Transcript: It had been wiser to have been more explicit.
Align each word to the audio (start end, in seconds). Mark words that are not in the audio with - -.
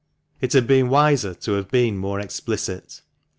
It 0.39 0.53
had 0.53 0.65
been 0.65 0.89
wiser 0.89 1.35
to 1.35 1.51
have 1.51 1.69
been 1.69 1.95
more 1.95 2.19
explicit. 2.19 3.03